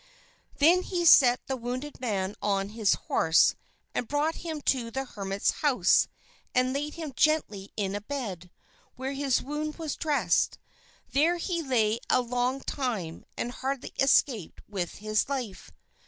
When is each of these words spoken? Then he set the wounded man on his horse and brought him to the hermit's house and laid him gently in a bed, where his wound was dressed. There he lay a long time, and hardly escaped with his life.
Then 0.57 0.81
he 0.81 1.05
set 1.05 1.45
the 1.45 1.55
wounded 1.55 2.01
man 2.01 2.33
on 2.41 2.69
his 2.69 2.95
horse 2.95 3.53
and 3.93 4.07
brought 4.07 4.33
him 4.37 4.59
to 4.61 4.89
the 4.89 5.05
hermit's 5.05 5.51
house 5.61 6.07
and 6.55 6.73
laid 6.73 6.95
him 6.95 7.13
gently 7.15 7.71
in 7.77 7.93
a 7.93 8.01
bed, 8.01 8.49
where 8.95 9.13
his 9.13 9.43
wound 9.43 9.75
was 9.75 9.95
dressed. 9.95 10.57
There 11.11 11.37
he 11.37 11.61
lay 11.61 11.99
a 12.09 12.19
long 12.19 12.61
time, 12.61 13.25
and 13.37 13.51
hardly 13.51 13.93
escaped 13.99 14.61
with 14.67 14.95
his 14.95 15.29
life. 15.29 15.69